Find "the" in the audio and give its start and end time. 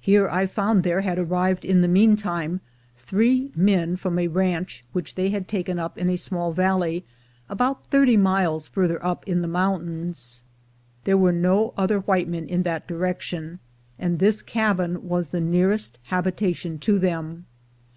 1.82-1.86, 9.40-9.46, 15.28-15.40